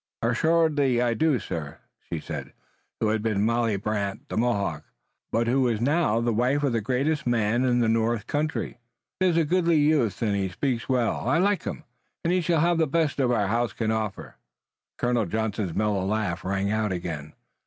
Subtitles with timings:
[0.23, 1.77] "Assuredly I do, sir,"
[2.21, 2.53] said she
[2.99, 4.83] who had been Molly Brant, the Mohawk,
[5.31, 8.79] but who was now the wife of the greatest man in the north country.
[9.19, 11.27] "Tis a goodly youth and he speaks well.
[11.29, 11.83] I like him,
[12.25, 14.37] and he shall have the best our house can offer."
[14.97, 17.33] Colonel Johnson's mellow laugh rang out again.